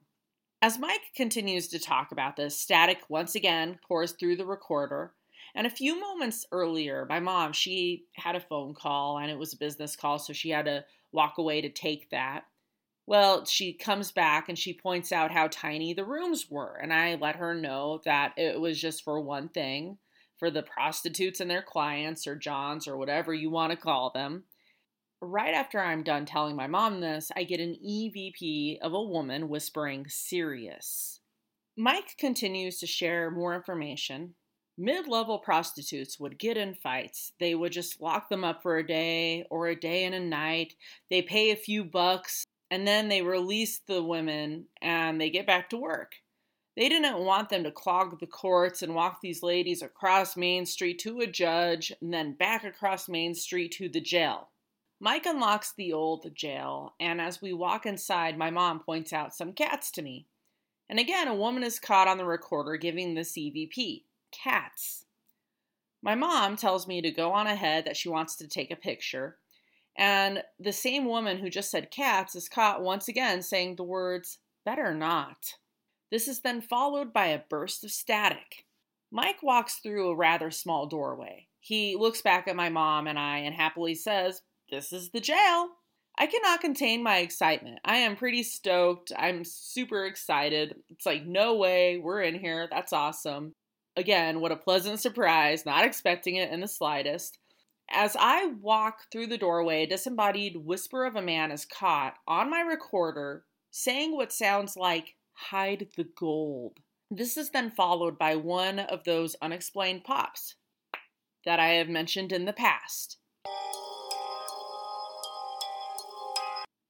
As 0.62 0.78
Mike 0.78 1.00
continues 1.14 1.68
to 1.68 1.78
talk 1.78 2.12
about 2.12 2.36
this, 2.36 2.58
static 2.58 2.98
once 3.08 3.34
again 3.34 3.78
pours 3.86 4.12
through 4.12 4.36
the 4.36 4.46
recorder. 4.46 5.12
And 5.54 5.66
a 5.66 5.70
few 5.70 6.00
moments 6.00 6.46
earlier, 6.52 7.06
my 7.08 7.20
mom, 7.20 7.52
she 7.52 8.04
had 8.14 8.36
a 8.36 8.40
phone 8.40 8.74
call 8.74 9.18
and 9.18 9.30
it 9.30 9.38
was 9.38 9.52
a 9.52 9.58
business 9.58 9.96
call, 9.96 10.18
so 10.18 10.32
she 10.32 10.50
had 10.50 10.66
to 10.66 10.84
walk 11.12 11.38
away 11.38 11.60
to 11.60 11.68
take 11.68 12.10
that. 12.10 12.44
Well, 13.10 13.44
she 13.44 13.72
comes 13.72 14.12
back 14.12 14.48
and 14.48 14.56
she 14.56 14.72
points 14.72 15.10
out 15.10 15.32
how 15.32 15.48
tiny 15.48 15.92
the 15.92 16.04
rooms 16.04 16.46
were. 16.48 16.78
And 16.80 16.92
I 16.92 17.16
let 17.16 17.34
her 17.34 17.56
know 17.56 18.00
that 18.04 18.34
it 18.36 18.60
was 18.60 18.80
just 18.80 19.02
for 19.02 19.20
one 19.20 19.48
thing 19.48 19.98
for 20.38 20.48
the 20.48 20.62
prostitutes 20.62 21.40
and 21.40 21.50
their 21.50 21.60
clients, 21.60 22.28
or 22.28 22.36
Johns, 22.36 22.86
or 22.86 22.96
whatever 22.96 23.34
you 23.34 23.50
want 23.50 23.72
to 23.72 23.76
call 23.76 24.12
them. 24.14 24.44
Right 25.20 25.52
after 25.52 25.80
I'm 25.80 26.04
done 26.04 26.24
telling 26.24 26.54
my 26.54 26.68
mom 26.68 27.00
this, 27.00 27.32
I 27.34 27.42
get 27.42 27.58
an 27.58 27.78
EVP 27.84 28.78
of 28.78 28.92
a 28.92 29.02
woman 29.02 29.48
whispering, 29.48 30.06
serious. 30.08 31.18
Mike 31.76 32.14
continues 32.16 32.78
to 32.78 32.86
share 32.86 33.28
more 33.28 33.56
information. 33.56 34.36
Mid 34.78 35.08
level 35.08 35.40
prostitutes 35.40 36.20
would 36.20 36.38
get 36.38 36.56
in 36.56 36.74
fights. 36.74 37.32
They 37.40 37.56
would 37.56 37.72
just 37.72 38.00
lock 38.00 38.28
them 38.28 38.44
up 38.44 38.62
for 38.62 38.78
a 38.78 38.86
day 38.86 39.46
or 39.50 39.66
a 39.66 39.74
day 39.74 40.04
and 40.04 40.14
a 40.14 40.20
night. 40.20 40.74
They 41.10 41.22
pay 41.22 41.50
a 41.50 41.56
few 41.56 41.82
bucks 41.82 42.46
and 42.70 42.86
then 42.86 43.08
they 43.08 43.22
release 43.22 43.80
the 43.86 44.02
women 44.02 44.66
and 44.80 45.20
they 45.20 45.30
get 45.30 45.46
back 45.46 45.70
to 45.70 45.76
work. 45.76 46.14
They 46.76 46.88
didn't 46.88 47.24
want 47.24 47.48
them 47.48 47.64
to 47.64 47.70
clog 47.72 48.20
the 48.20 48.26
courts 48.26 48.82
and 48.82 48.94
walk 48.94 49.20
these 49.20 49.42
ladies 49.42 49.82
across 49.82 50.36
Main 50.36 50.64
Street 50.64 50.98
to 51.00 51.20
a 51.20 51.26
judge 51.26 51.92
and 52.00 52.14
then 52.14 52.32
back 52.32 52.64
across 52.64 53.08
Main 53.08 53.34
Street 53.34 53.72
to 53.72 53.88
the 53.88 54.00
jail. 54.00 54.50
Mike 55.00 55.26
unlocks 55.26 55.72
the 55.72 55.92
old 55.92 56.30
jail, 56.34 56.94
and 57.00 57.20
as 57.20 57.40
we 57.40 57.52
walk 57.54 57.86
inside, 57.86 58.36
my 58.36 58.50
mom 58.50 58.80
points 58.80 59.12
out 59.12 59.34
some 59.34 59.52
cats 59.52 59.90
to 59.90 60.02
me. 60.02 60.26
And 60.90 60.98
again, 60.98 61.26
a 61.26 61.34
woman 61.34 61.62
is 61.62 61.80
caught 61.80 62.06
on 62.06 62.18
the 62.18 62.24
recorder 62.24 62.76
giving 62.76 63.14
the 63.14 63.22
EVP 63.22 64.04
cats. 64.30 65.06
My 66.02 66.14
mom 66.14 66.56
tells 66.56 66.86
me 66.86 67.00
to 67.02 67.10
go 67.10 67.32
on 67.32 67.46
ahead 67.46 67.84
that 67.86 67.96
she 67.96 68.08
wants 68.08 68.36
to 68.36 68.48
take 68.48 68.70
a 68.70 68.76
picture, 68.76 69.38
and 69.96 70.42
the 70.58 70.72
same 70.72 71.04
woman 71.04 71.38
who 71.38 71.50
just 71.50 71.70
said 71.70 71.90
cats 71.90 72.34
is 72.34 72.48
caught 72.48 72.82
once 72.82 73.08
again 73.08 73.42
saying 73.42 73.76
the 73.76 73.82
words, 73.82 74.38
better 74.64 74.94
not. 74.94 75.54
This 76.10 76.26
is 76.26 76.40
then 76.40 76.60
followed 76.60 77.12
by 77.12 77.26
a 77.26 77.42
burst 77.48 77.84
of 77.84 77.90
static. 77.90 78.64
Mike 79.10 79.42
walks 79.42 79.76
through 79.76 80.08
a 80.08 80.16
rather 80.16 80.50
small 80.50 80.86
doorway. 80.86 81.48
He 81.60 81.96
looks 81.96 82.22
back 82.22 82.48
at 82.48 82.56
my 82.56 82.68
mom 82.68 83.06
and 83.06 83.18
I 83.18 83.38
and 83.38 83.54
happily 83.54 83.94
says, 83.94 84.42
This 84.70 84.92
is 84.92 85.10
the 85.10 85.20
jail. 85.20 85.68
I 86.18 86.26
cannot 86.26 86.60
contain 86.60 87.02
my 87.02 87.18
excitement. 87.18 87.78
I 87.84 87.96
am 87.96 88.16
pretty 88.16 88.42
stoked. 88.42 89.12
I'm 89.16 89.44
super 89.44 90.04
excited. 90.04 90.76
It's 90.90 91.06
like, 91.06 91.24
no 91.24 91.56
way, 91.56 91.98
we're 91.98 92.22
in 92.22 92.38
here. 92.38 92.68
That's 92.70 92.92
awesome. 92.92 93.54
Again, 93.96 94.40
what 94.40 94.52
a 94.52 94.56
pleasant 94.56 95.00
surprise, 95.00 95.64
not 95.64 95.84
expecting 95.84 96.36
it 96.36 96.50
in 96.50 96.60
the 96.60 96.68
slightest. 96.68 97.38
As 97.92 98.16
I 98.18 98.46
walk 98.46 99.10
through 99.10 99.26
the 99.26 99.38
doorway, 99.38 99.82
a 99.82 99.86
disembodied 99.86 100.56
whisper 100.64 101.04
of 101.04 101.16
a 101.16 101.22
man 101.22 101.50
is 101.50 101.64
caught 101.64 102.14
on 102.26 102.48
my 102.48 102.60
recorder 102.60 103.44
saying 103.72 104.14
what 104.14 104.32
sounds 104.32 104.76
like, 104.76 105.16
hide 105.32 105.88
the 105.96 106.04
gold. 106.04 106.78
This 107.10 107.36
is 107.36 107.50
then 107.50 107.68
followed 107.68 108.16
by 108.16 108.36
one 108.36 108.78
of 108.78 109.02
those 109.02 109.34
unexplained 109.42 110.04
pops 110.04 110.54
that 111.44 111.58
I 111.58 111.70
have 111.70 111.88
mentioned 111.88 112.30
in 112.30 112.44
the 112.44 112.52
past. 112.52 113.16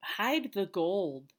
Hide 0.05 0.53
the 0.53 0.67
gold. 0.67 1.33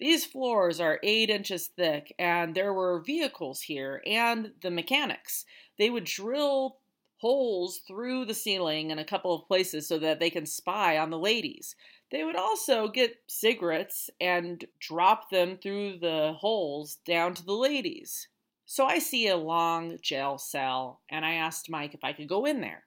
These 0.00 0.24
floors 0.24 0.80
are 0.80 0.98
eight 1.02 1.28
inches 1.28 1.66
thick, 1.66 2.14
and 2.18 2.54
there 2.54 2.72
were 2.72 3.04
vehicles 3.04 3.60
here 3.60 4.02
and 4.06 4.52
the 4.62 4.70
mechanics. 4.70 5.44
They 5.78 5.90
would 5.90 6.04
drill 6.04 6.78
holes 7.18 7.82
through 7.86 8.24
the 8.24 8.34
ceiling 8.34 8.90
in 8.90 8.98
a 8.98 9.04
couple 9.04 9.34
of 9.34 9.46
places 9.46 9.86
so 9.86 9.98
that 9.98 10.18
they 10.18 10.30
can 10.30 10.46
spy 10.46 10.96
on 10.96 11.10
the 11.10 11.18
ladies. 11.18 11.76
They 12.10 12.24
would 12.24 12.34
also 12.34 12.88
get 12.88 13.20
cigarettes 13.28 14.08
and 14.18 14.64
drop 14.80 15.30
them 15.30 15.58
through 15.58 15.98
the 15.98 16.34
holes 16.38 16.96
down 17.06 17.34
to 17.34 17.44
the 17.44 17.52
ladies. 17.52 18.28
So 18.64 18.86
I 18.86 18.98
see 18.98 19.28
a 19.28 19.36
long 19.36 19.98
jail 20.00 20.38
cell, 20.38 21.02
and 21.10 21.24
I 21.24 21.34
asked 21.34 21.70
Mike 21.70 21.92
if 21.92 22.02
I 22.02 22.14
could 22.14 22.28
go 22.28 22.46
in 22.46 22.62
there. 22.62 22.84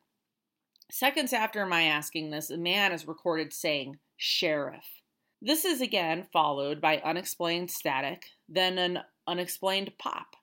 Seconds 0.91 1.33
after 1.33 1.65
my 1.65 1.83
asking 1.83 2.29
this, 2.29 2.49
a 2.49 2.57
man 2.57 2.91
is 2.91 3.07
recorded 3.07 3.53
saying, 3.53 3.97
Sheriff. 4.17 5.01
This 5.41 5.65
is 5.65 5.81
again 5.81 6.27
followed 6.31 6.79
by 6.79 7.01
unexplained 7.03 7.71
static, 7.71 8.25
then 8.47 8.77
an 8.77 8.99
unexplained 9.27 9.93
pop. 9.97 10.35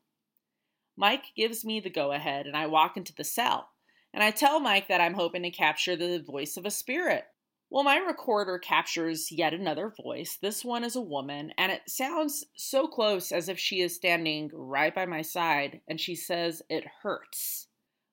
Mike 0.96 1.26
gives 1.36 1.64
me 1.64 1.80
the 1.80 1.90
go 1.90 2.12
ahead, 2.12 2.46
and 2.46 2.56
I 2.56 2.66
walk 2.66 2.96
into 2.96 3.14
the 3.14 3.24
cell. 3.24 3.70
And 4.12 4.22
I 4.22 4.30
tell 4.30 4.60
Mike 4.60 4.88
that 4.88 5.00
I'm 5.00 5.14
hoping 5.14 5.42
to 5.44 5.50
capture 5.50 5.96
the 5.96 6.18
voice 6.18 6.56
of 6.56 6.66
a 6.66 6.70
spirit. 6.70 7.24
Well, 7.70 7.84
my 7.84 7.96
recorder 7.96 8.58
captures 8.58 9.32
yet 9.32 9.54
another 9.54 9.88
voice. 9.88 10.36
This 10.42 10.62
one 10.62 10.84
is 10.84 10.94
a 10.94 11.00
woman, 11.00 11.52
and 11.56 11.72
it 11.72 11.88
sounds 11.88 12.44
so 12.54 12.86
close 12.86 13.32
as 13.32 13.48
if 13.48 13.58
she 13.58 13.80
is 13.80 13.94
standing 13.94 14.50
right 14.52 14.94
by 14.94 15.06
my 15.06 15.22
side, 15.22 15.80
and 15.88 15.98
she 15.98 16.14
says 16.14 16.60
it 16.68 16.84
hurts. 17.02 17.68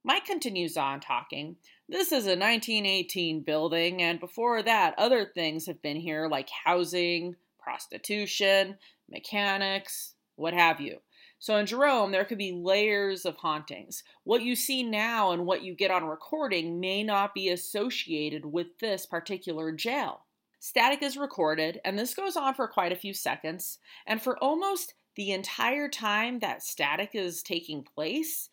Mike 0.05 0.25
continues 0.25 0.77
on 0.77 1.01
talking. 1.01 1.57
This 1.91 2.11
is 2.11 2.27
a 2.27 2.37
1918 2.37 3.41
building, 3.41 4.03
and 4.03 4.19
before 4.19 4.61
that, 4.61 4.93
other 4.99 5.25
things 5.25 5.65
have 5.65 5.81
been 5.81 5.95
here 5.95 6.27
like 6.27 6.47
housing, 6.63 7.35
prostitution, 7.57 8.77
mechanics, 9.09 10.13
what 10.35 10.53
have 10.53 10.79
you. 10.79 10.99
So 11.39 11.57
in 11.57 11.65
Jerome, 11.65 12.11
there 12.11 12.25
could 12.25 12.37
be 12.37 12.51
layers 12.51 13.25
of 13.25 13.37
hauntings. 13.37 14.03
What 14.23 14.43
you 14.43 14.55
see 14.55 14.83
now 14.83 15.31
and 15.31 15.47
what 15.47 15.63
you 15.63 15.73
get 15.73 15.89
on 15.89 16.03
recording 16.03 16.79
may 16.79 17.01
not 17.01 17.33
be 17.33 17.49
associated 17.49 18.45
with 18.45 18.77
this 18.79 19.07
particular 19.07 19.71
jail. 19.71 20.27
Static 20.59 21.01
is 21.01 21.17
recorded, 21.17 21.81
and 21.83 21.97
this 21.97 22.13
goes 22.13 22.37
on 22.37 22.53
for 22.53 22.67
quite 22.67 22.91
a 22.91 22.97
few 22.97 23.15
seconds. 23.15 23.79
And 24.05 24.21
for 24.21 24.37
almost 24.37 24.93
the 25.15 25.31
entire 25.31 25.89
time 25.89 26.37
that 26.37 26.61
static 26.61 27.15
is 27.15 27.41
taking 27.41 27.81
place, 27.81 28.49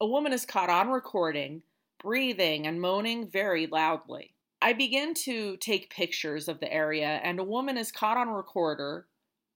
a 0.00 0.06
woman 0.06 0.32
is 0.32 0.44
caught 0.44 0.68
on 0.68 0.88
recording, 0.88 1.62
breathing 1.98 2.66
and 2.66 2.80
moaning 2.80 3.28
very 3.28 3.66
loudly. 3.66 4.34
I 4.60 4.72
begin 4.72 5.14
to 5.24 5.56
take 5.58 5.94
pictures 5.94 6.48
of 6.48 6.60
the 6.60 6.72
area, 6.72 7.20
and 7.22 7.38
a 7.38 7.44
woman 7.44 7.76
is 7.76 7.92
caught 7.92 8.16
on 8.16 8.28
recorder, 8.28 9.06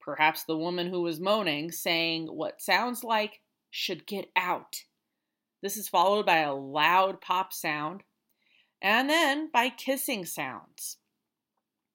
perhaps 0.01 0.45
the 0.45 0.57
woman 0.57 0.89
who 0.89 1.03
was 1.03 1.21
moaning, 1.21 1.73
saying 1.73 2.27
what 2.27 2.61
sounds 2.61 3.03
like 3.03 3.41
should 3.71 4.07
get 4.07 4.31
out. 4.37 4.85
This 5.63 5.77
is 5.77 5.89
followed 5.89 6.27
by 6.27 6.39
a 6.39 6.55
loud 6.55 7.21
pop 7.21 7.53
sound, 7.53 8.03
and 8.83 9.09
then 9.09 9.51
by 9.53 9.69
kissing 9.69 10.25
sounds. 10.25 10.99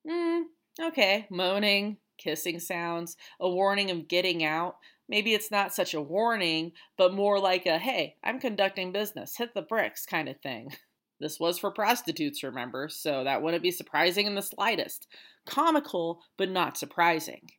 Hmm, 0.08 0.42
okay, 0.80 1.28
moaning, 1.30 1.98
kissing 2.26 2.60
sounds, 2.60 3.16
a 3.40 3.50
warning 3.50 3.92
of 3.92 4.08
getting 4.08 4.44
out. 4.44 4.78
Maybe 5.08 5.34
it's 5.34 5.52
not 5.52 5.74
such 5.74 5.94
a 5.94 6.02
warning, 6.02 6.72
but 6.98 7.14
more 7.14 7.40
like 7.40 7.66
a 7.66 7.78
hey, 7.78 8.16
I'm 8.24 8.40
conducting 8.40 8.92
business, 8.92 9.38
hit 9.38 9.54
the 9.54 9.62
bricks 9.62 10.06
kind 10.06 10.28
of 10.28 10.42
thing. 10.42 10.74
This 11.18 11.40
was 11.40 11.58
for 11.58 11.72
prostitutes, 11.72 12.44
remember, 12.44 12.90
so 12.90 13.24
that 13.24 13.42
wouldn't 13.42 13.64
be 13.64 13.72
surprising 13.72 14.28
in 14.28 14.36
the 14.36 14.42
slightest. 14.42 15.08
Comical, 15.46 16.22
but 16.36 16.50
not 16.50 16.78
surprising. 16.78 17.50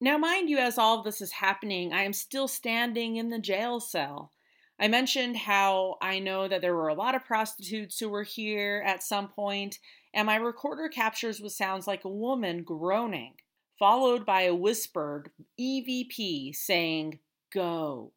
Now, 0.00 0.18
mind 0.18 0.50
you, 0.50 0.58
as 0.58 0.76
all 0.76 0.98
of 0.98 1.04
this 1.04 1.20
is 1.20 1.30
happening, 1.30 1.92
I 1.92 2.02
am 2.02 2.12
still 2.12 2.48
standing 2.48 3.14
in 3.14 3.30
the 3.30 3.38
jail 3.38 3.78
cell. 3.78 4.32
I 4.78 4.88
mentioned 4.88 5.36
how 5.38 5.96
I 6.02 6.18
know 6.18 6.48
that 6.48 6.60
there 6.60 6.74
were 6.74 6.88
a 6.88 6.94
lot 6.94 7.14
of 7.14 7.24
prostitutes 7.24 7.98
who 7.98 8.10
were 8.10 8.24
here 8.24 8.82
at 8.84 9.02
some 9.02 9.28
point, 9.28 9.78
and 10.12 10.26
my 10.26 10.36
recorder 10.36 10.88
captures 10.88 11.40
what 11.40 11.52
sounds 11.52 11.86
like 11.86 12.04
a 12.04 12.10
woman 12.10 12.62
groaning, 12.62 13.34
followed 13.78 14.24
by 14.24 14.42
a 14.42 14.54
whispered 14.54 15.30
EVP 15.60 16.54
saying, 16.54 17.20
Go. 17.52 18.12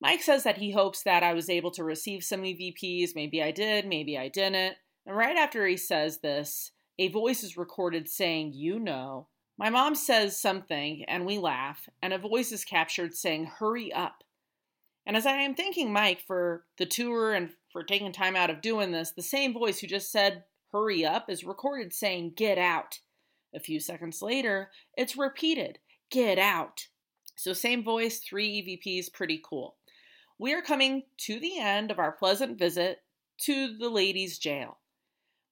Mike 0.00 0.22
says 0.22 0.44
that 0.44 0.58
he 0.58 0.72
hopes 0.72 1.02
that 1.02 1.22
I 1.22 1.32
was 1.32 1.48
able 1.48 1.70
to 1.72 1.84
receive 1.84 2.24
some 2.24 2.42
EVPs. 2.42 3.10
Maybe 3.14 3.42
I 3.42 3.50
did, 3.50 3.86
maybe 3.86 4.18
I 4.18 4.28
didn't. 4.28 4.76
And 5.06 5.16
right 5.16 5.36
after 5.36 5.66
he 5.66 5.76
says 5.76 6.18
this, 6.18 6.72
a 6.98 7.08
voice 7.08 7.42
is 7.42 7.56
recorded 7.56 8.08
saying, 8.08 8.52
You 8.54 8.78
know. 8.78 9.28
My 9.56 9.70
mom 9.70 9.94
says 9.94 10.40
something, 10.40 11.04
and 11.06 11.24
we 11.24 11.38
laugh, 11.38 11.88
and 12.02 12.12
a 12.12 12.18
voice 12.18 12.50
is 12.50 12.64
captured 12.64 13.14
saying, 13.14 13.46
Hurry 13.58 13.92
up. 13.92 14.24
And 15.06 15.16
as 15.16 15.26
I 15.26 15.32
am 15.32 15.54
thanking 15.54 15.92
Mike 15.92 16.22
for 16.26 16.64
the 16.78 16.86
tour 16.86 17.34
and 17.34 17.50
for 17.70 17.82
taking 17.82 18.12
time 18.12 18.36
out 18.36 18.50
of 18.50 18.62
doing 18.62 18.90
this, 18.90 19.12
the 19.12 19.22
same 19.22 19.52
voice 19.52 19.78
who 19.78 19.86
just 19.86 20.10
said, 20.10 20.44
hurry 20.74 21.04
up 21.04 21.30
is 21.30 21.44
recorded 21.44 21.92
saying, 21.92 22.32
get 22.36 22.58
out. 22.58 22.98
A 23.54 23.60
few 23.60 23.78
seconds 23.80 24.20
later, 24.20 24.70
it's 24.96 25.16
repeated, 25.16 25.78
get 26.10 26.38
out. 26.38 26.88
So, 27.36 27.52
same 27.52 27.82
voice, 27.82 28.18
three 28.18 28.62
EVPs, 28.62 29.12
pretty 29.12 29.40
cool. 29.44 29.76
We 30.38 30.52
are 30.52 30.62
coming 30.62 31.04
to 31.18 31.38
the 31.38 31.58
end 31.58 31.90
of 31.90 31.98
our 31.98 32.12
pleasant 32.12 32.58
visit 32.58 33.02
to 33.42 33.76
the 33.76 33.88
ladies' 33.88 34.38
jail. 34.38 34.78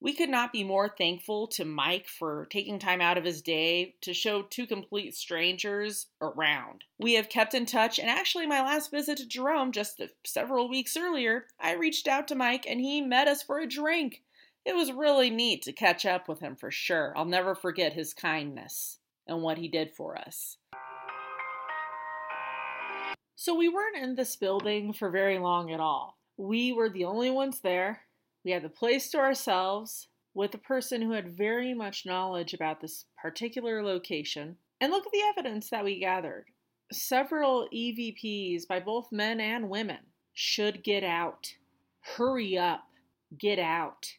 We 0.00 0.14
could 0.14 0.30
not 0.30 0.52
be 0.52 0.64
more 0.64 0.88
thankful 0.88 1.46
to 1.48 1.64
Mike 1.64 2.08
for 2.08 2.48
taking 2.50 2.80
time 2.80 3.00
out 3.00 3.16
of 3.16 3.24
his 3.24 3.40
day 3.40 3.94
to 4.00 4.12
show 4.12 4.42
two 4.42 4.66
complete 4.66 5.14
strangers 5.14 6.08
around. 6.20 6.82
We 6.98 7.12
have 7.14 7.28
kept 7.28 7.54
in 7.54 7.66
touch, 7.66 8.00
and 8.00 8.10
actually, 8.10 8.46
my 8.46 8.62
last 8.62 8.90
visit 8.90 9.18
to 9.18 9.26
Jerome 9.26 9.70
just 9.70 10.02
several 10.26 10.68
weeks 10.68 10.96
earlier, 10.96 11.46
I 11.60 11.74
reached 11.74 12.08
out 12.08 12.26
to 12.28 12.34
Mike 12.34 12.66
and 12.68 12.80
he 12.80 13.00
met 13.00 13.28
us 13.28 13.44
for 13.44 13.60
a 13.60 13.68
drink. 13.68 14.24
It 14.64 14.76
was 14.76 14.92
really 14.92 15.28
neat 15.28 15.62
to 15.62 15.72
catch 15.72 16.06
up 16.06 16.28
with 16.28 16.40
him 16.40 16.54
for 16.54 16.70
sure. 16.70 17.12
I'll 17.16 17.24
never 17.24 17.54
forget 17.54 17.94
his 17.94 18.14
kindness 18.14 18.98
and 19.26 19.42
what 19.42 19.58
he 19.58 19.66
did 19.66 19.92
for 19.92 20.16
us. 20.16 20.56
So, 23.34 23.56
we 23.56 23.68
weren't 23.68 23.96
in 23.96 24.14
this 24.14 24.36
building 24.36 24.92
for 24.92 25.10
very 25.10 25.38
long 25.38 25.72
at 25.72 25.80
all. 25.80 26.16
We 26.36 26.72
were 26.72 26.88
the 26.88 27.04
only 27.04 27.30
ones 27.30 27.58
there. 27.60 28.02
We 28.44 28.52
had 28.52 28.62
the 28.62 28.68
place 28.68 29.10
to 29.10 29.18
ourselves 29.18 30.08
with 30.32 30.54
a 30.54 30.58
person 30.58 31.02
who 31.02 31.10
had 31.10 31.36
very 31.36 31.74
much 31.74 32.06
knowledge 32.06 32.54
about 32.54 32.80
this 32.80 33.06
particular 33.20 33.82
location. 33.82 34.56
And 34.80 34.92
look 34.92 35.06
at 35.06 35.12
the 35.12 35.24
evidence 35.28 35.70
that 35.70 35.84
we 35.84 35.98
gathered. 35.98 36.46
Several 36.92 37.68
EVPs 37.74 38.66
by 38.68 38.78
both 38.78 39.10
men 39.10 39.40
and 39.40 39.68
women 39.68 39.98
should 40.32 40.84
get 40.84 41.02
out. 41.02 41.54
Hurry 42.16 42.56
up. 42.56 42.84
Get 43.36 43.58
out. 43.58 44.14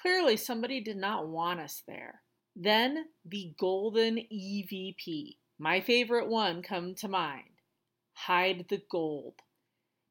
Clearly, 0.00 0.36
somebody 0.36 0.80
did 0.80 0.96
not 0.96 1.28
want 1.28 1.60
us 1.60 1.82
there. 1.86 2.22
Then 2.54 3.06
the 3.24 3.54
golden 3.58 4.16
EVP, 4.16 5.36
my 5.58 5.80
favorite 5.80 6.28
one, 6.28 6.62
come 6.62 6.94
to 6.96 7.08
mind. 7.08 7.50
Hide 8.12 8.66
the 8.68 8.82
gold. 8.90 9.34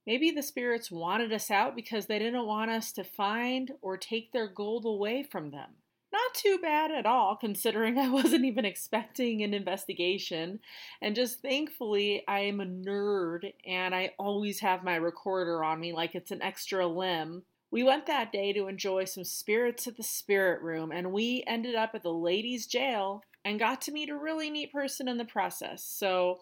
Maybe 0.06 0.32
the 0.32 0.44
spirits 0.44 0.90
wanted 0.90 1.34
us 1.34 1.52
out 1.52 1.76
because 1.76 2.06
they 2.06 2.20
didn't 2.20 2.46
want 2.46 2.72
us 2.72 2.94
to 2.94 3.04
find 3.04 3.72
or 3.82 3.98
take 3.98 4.32
their 4.32 4.48
gold 4.48 4.86
away 4.86 5.24
from 5.24 5.52
them. 5.52 5.72
Not 6.14 6.34
too 6.34 6.58
bad 6.62 6.92
at 6.92 7.06
all, 7.06 7.36
considering 7.36 7.98
I 7.98 8.10
wasn't 8.10 8.46
even 8.46 8.66
expecting 8.66 9.44
an 9.44 9.54
investigation. 9.54 10.60
And 11.02 11.16
just 11.16 11.42
thankfully, 11.42 12.24
I 12.28 12.40
am 12.40 12.62
a 12.62 12.66
nerd 12.66 13.52
and 13.66 13.94
I 13.94 14.14
always 14.18 14.62
have 14.62 14.84
my 14.84 14.96
recorder 14.96 15.64
on 15.64 15.80
me 15.80 15.92
like 15.94 16.16
it's 16.16 16.32
an 16.32 16.42
extra 16.42 16.88
limb. 16.88 17.44
We 17.70 17.84
went 17.84 18.06
that 18.06 18.32
day 18.32 18.54
to 18.54 18.68
enjoy 18.68 19.06
some 19.06 19.26
spirits 19.26 19.88
at 19.88 19.98
the 19.98 20.04
spirit 20.04 20.62
room, 20.62 20.92
and 20.92 21.12
we 21.12 21.44
ended 21.46 21.76
up 21.76 21.92
at 21.94 22.04
the 22.04 22.14
ladies' 22.14 22.66
jail 22.66 23.22
and 23.44 23.60
got 23.60 23.82
to 23.82 23.92
meet 23.92 24.10
a 24.10 24.16
really 24.18 24.50
neat 24.50 24.72
person 24.72 25.08
in 25.08 25.18
the 25.18 25.26
process. 25.26 25.84
So, 25.84 26.40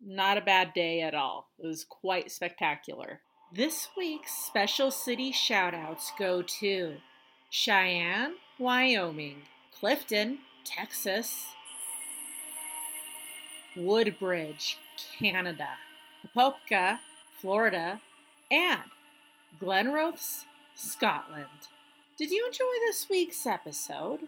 not 0.00 0.36
a 0.36 0.42
bad 0.42 0.74
day 0.74 1.00
at 1.00 1.14
all. 1.14 1.50
It 1.58 1.66
was 1.66 1.84
quite 1.84 2.30
spectacular. 2.32 3.20
This 3.52 3.88
week's 3.96 4.32
special 4.32 4.90
city 4.90 5.32
shoutouts 5.32 6.10
go 6.18 6.42
to 6.42 6.96
Cheyenne, 7.50 8.34
Wyoming, 8.58 9.42
Clifton, 9.78 10.38
Texas, 10.64 11.46
Woodbridge, 13.76 14.78
Canada, 15.18 15.68
Apopka, 16.26 16.98
Florida, 17.40 18.00
and 18.50 18.82
Glenrothes, 19.60 20.46
Scotland. 20.74 21.68
Did 22.16 22.30
you 22.30 22.46
enjoy 22.46 22.64
this 22.86 23.08
week's 23.08 23.46
episode? 23.46 24.20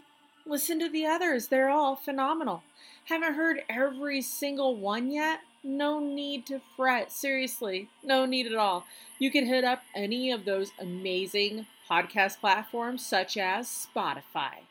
Listen 0.45 0.79
to 0.79 0.89
the 0.89 1.07
others, 1.07 1.49
they're 1.49 1.71
all 1.71 1.97
phenomenal. 1.97 2.63
Haven't 3.07 3.35
heard 3.35 3.63
every 3.69 4.23
single 4.23 4.77
one 4.77 5.11
yet? 5.11 5.41
No 5.65 5.99
need 5.99 6.47
to 6.47 6.61
fret. 6.77 7.11
Seriously, 7.11 7.89
no 8.05 8.27
need 8.27 8.47
at 8.47 8.55
all. 8.55 8.87
You 9.19 9.31
can 9.31 9.47
hit 9.47 9.65
up 9.65 9.83
any 9.95 10.31
of 10.31 10.45
those 10.45 10.71
amazing 10.81 11.67
podcast 11.91 12.41
platforms 12.41 13.05
such 13.05 13.37
as 13.37 13.67
Spotify, 13.67 14.67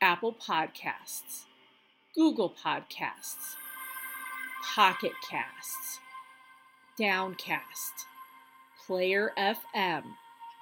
Apple 0.00 0.32
Podcasts, 0.32 1.44
Google 2.14 2.50
Podcasts, 2.50 3.54
Pocket 4.74 5.12
Casts, 5.28 6.00
Downcast, 6.98 8.06
Player 8.86 9.32
FM 9.38 10.02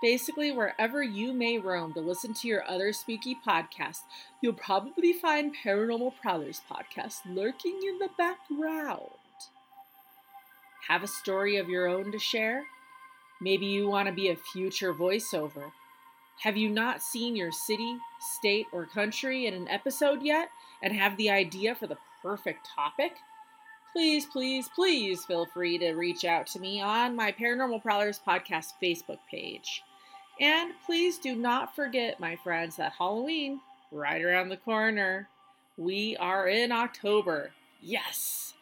Basically, 0.00 0.52
wherever 0.52 1.02
you 1.02 1.32
may 1.32 1.58
roam 1.58 1.92
to 1.94 2.00
listen 2.00 2.32
to 2.34 2.48
your 2.48 2.68
other 2.68 2.92
spooky 2.92 3.37
podcasts, 3.46 4.02
you'll 4.40 4.52
probably 4.52 5.12
find 5.12 5.54
Paranormal 5.64 6.12
Prowlers 6.22 6.62
podcast 6.70 7.22
lurking 7.26 7.80
in 7.82 7.98
the 7.98 8.11
background. 8.16 9.11
Have 10.87 11.02
a 11.02 11.08
story 11.08 11.56
of 11.56 11.68
your 11.68 11.88
own 11.88 12.12
to 12.12 12.18
share? 12.18 12.64
Maybe 13.40 13.66
you 13.66 13.88
want 13.88 14.08
to 14.08 14.14
be 14.14 14.28
a 14.28 14.37
future 14.37 14.94
voiceover. 14.94 15.72
Have 16.42 16.56
you 16.56 16.70
not 16.70 17.02
seen 17.02 17.34
your 17.34 17.50
city, 17.50 17.98
state, 18.20 18.66
or 18.72 18.87
country 18.87 19.46
in 19.46 19.54
an 19.54 19.66
episode 19.68 20.22
yet 20.22 20.48
and 20.80 20.92
have 20.92 21.16
the 21.16 21.30
idea 21.30 21.74
for 21.74 21.88
the 21.88 21.98
perfect 22.22 22.68
topic? 22.74 23.16
Please, 23.92 24.26
please, 24.26 24.68
please 24.72 25.24
feel 25.24 25.46
free 25.46 25.78
to 25.78 25.94
reach 25.94 26.24
out 26.24 26.46
to 26.48 26.61
me 26.61 26.80
on 26.80 27.16
my 27.16 27.32
Paranormal 27.32 27.82
Prowlers 27.82 28.20
podcast 28.24 28.74
Facebook 28.80 29.18
page. 29.28 29.82
And 30.40 30.72
please 30.87 31.18
do 31.18 31.35
not 31.35 31.74
forget, 31.74 32.20
my 32.20 32.37
friends, 32.37 32.77
that 32.77 32.92
Halloween, 32.92 33.61
right 33.90 34.22
around 34.22 34.48
the 34.48 34.57
corner. 34.57 35.29
We 35.77 36.16
are 36.16 36.48
in 36.48 36.72
October. 36.72 37.51
Yes! 37.83 38.55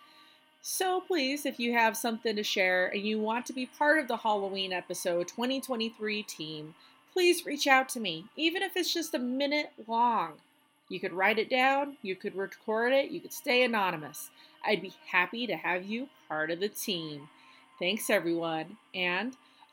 So 0.62 1.00
please, 1.00 1.46
if 1.46 1.60
you 1.60 1.74
have 1.74 1.96
something 1.96 2.34
to 2.34 2.42
share 2.42 2.88
and 2.88 3.02
you 3.02 3.20
want 3.20 3.46
to 3.46 3.52
be 3.52 3.66
part 3.66 4.00
of 4.00 4.08
the 4.08 4.16
Halloween 4.16 4.72
episode 4.72 5.28
2023 5.28 6.22
team, 6.24 6.74
please 7.12 7.46
reach 7.46 7.66
out 7.66 7.88
to 7.90 8.00
me, 8.00 8.24
even 8.36 8.62
if 8.62 8.76
it's 8.76 8.92
just 8.92 9.14
a 9.14 9.18
minute 9.18 9.72
long. 9.86 10.32
You 10.88 11.00
could 11.00 11.12
write 11.12 11.38
it 11.38 11.48
down, 11.48 11.96
you 12.02 12.16
could 12.16 12.36
record 12.36 12.92
it, 12.92 13.10
you 13.10 13.20
could 13.20 13.32
stay 13.32 13.62
anonymous. 13.64 14.30
I'd 14.64 14.82
be 14.82 14.92
happy 15.10 15.46
to 15.46 15.56
have 15.56 15.84
you 15.84 16.08
part 16.28 16.50
of 16.50 16.60
the 16.60 16.68
team. 16.68 17.28
Thanks, 17.78 18.10
everyone, 18.10 18.76
and 18.94 19.36